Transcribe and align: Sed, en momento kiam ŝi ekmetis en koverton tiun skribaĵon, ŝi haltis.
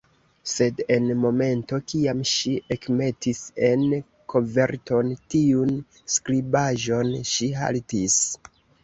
Sed, 0.51 0.79
en 0.93 1.03
momento 1.25 1.77
kiam 1.91 2.23
ŝi 2.29 2.53
ekmetis 2.75 3.41
en 3.67 3.83
koverton 4.35 5.13
tiun 5.35 5.75
skribaĵon, 6.15 7.13
ŝi 7.35 7.51
haltis. 7.59 8.17